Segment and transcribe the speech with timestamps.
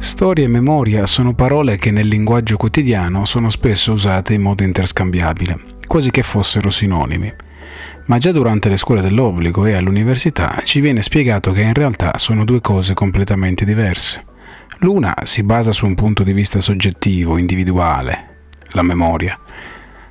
[0.00, 5.58] Storia e memoria sono parole che nel linguaggio quotidiano sono spesso usate in modo interscambiabile,
[5.86, 7.32] quasi che fossero sinonimi.
[8.06, 12.44] Ma già durante le scuole dell'obbligo e all'università ci viene spiegato che in realtà sono
[12.44, 14.24] due cose completamente diverse.
[14.78, 19.38] L'una si basa su un punto di vista soggettivo, individuale, la memoria.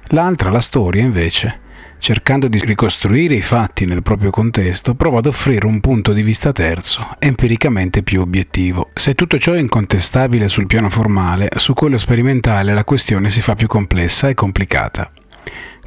[0.10, 1.60] L'altra, la storia, invece,
[2.00, 6.52] cercando di ricostruire i fatti nel proprio contesto, prova ad offrire un punto di vista
[6.52, 8.90] terzo, empiricamente più obiettivo.
[8.94, 13.56] Se tutto ciò è incontestabile sul piano formale, su quello sperimentale la questione si fa
[13.56, 15.12] più complessa e complicata.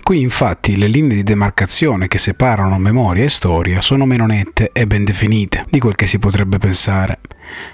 [0.02, 4.86] Qui infatti le linee di demarcazione che separano memoria e storia sono meno nette e
[4.86, 7.20] ben definite di quel che si potrebbe pensare.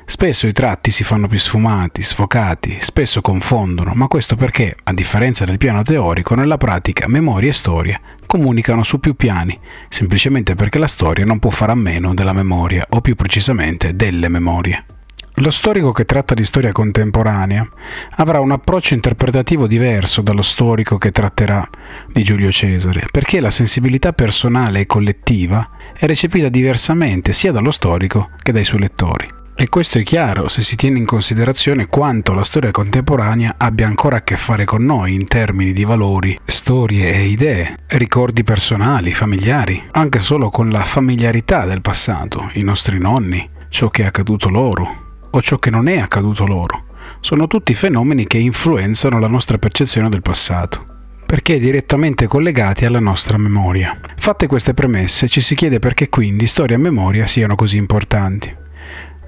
[0.05, 5.45] Spesso i tratti si fanno più sfumati, sfocati, spesso confondono, ma questo perché, a differenza
[5.45, 10.87] del piano teorico, nella pratica memoria e storia comunicano su più piani, semplicemente perché la
[10.87, 14.96] storia non può fare a meno della memoria, o più precisamente delle memorie.
[15.41, 17.69] Lo storico che tratta di storia contemporanea
[18.17, 21.69] avrà un approccio interpretativo diverso dallo storico che tratterà
[22.11, 28.31] di Giulio Cesare, perché la sensibilità personale e collettiva è recepita diversamente sia dallo storico
[28.43, 29.27] che dai suoi lettori.
[29.55, 34.17] E questo è chiaro se si tiene in considerazione quanto la storia contemporanea abbia ancora
[34.17, 39.83] a che fare con noi in termini di valori, storie e idee, ricordi personali, familiari,
[39.93, 45.05] anche solo con la familiarità del passato, i nostri nonni, ciò che è accaduto loro,
[45.37, 46.85] o ciò che non è accaduto loro.
[47.21, 50.95] Sono tutti fenomeni che influenzano la nostra percezione del passato
[51.27, 53.99] perché direttamente collegati alla nostra memoria.
[54.17, 58.55] Fatte queste premesse, ci si chiede perché quindi storia e memoria siano così importanti.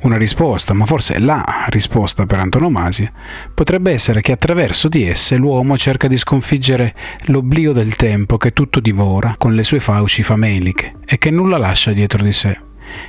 [0.03, 3.13] Una risposta, ma forse la risposta per antonomasia,
[3.53, 6.95] potrebbe essere che attraverso di esse l'uomo cerca di sconfiggere
[7.27, 11.91] l'oblio del tempo che tutto divora con le sue fauci fameliche e che nulla lascia
[11.91, 12.68] dietro di sé.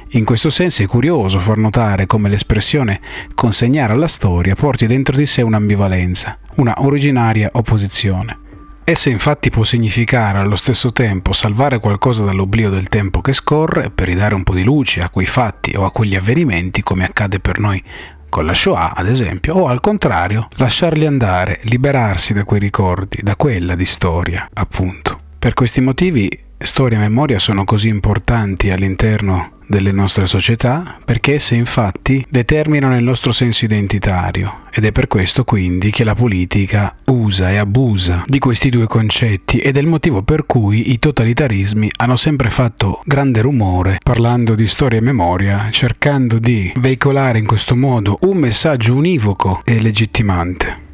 [0.09, 2.99] In questo senso è curioso far notare come l'espressione
[3.35, 8.47] consegnare alla storia porti dentro di sé un'ambivalenza, una originaria opposizione.
[8.83, 14.07] Essa infatti può significare allo stesso tempo salvare qualcosa dall'oblio del tempo che scorre per
[14.07, 17.59] ridare un po' di luce a quei fatti o a quegli avvenimenti come accade per
[17.59, 17.83] noi
[18.29, 23.35] con la Shoah ad esempio, o al contrario lasciarli andare, liberarsi da quei ricordi, da
[23.35, 25.17] quella di storia, appunto.
[25.37, 31.53] Per questi motivi storia e memoria sono così importanti all'interno delle nostre società perché esse
[31.53, 37.51] infatti determinano il nostro senso identitario ed è per questo quindi che la politica usa
[37.51, 42.15] e abusa di questi due concetti ed è il motivo per cui i totalitarismi hanno
[42.15, 48.17] sempre fatto grande rumore parlando di storia e memoria cercando di veicolare in questo modo
[48.21, 50.87] un messaggio univoco e legittimante.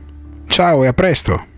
[0.47, 1.53] Ciao e a presto!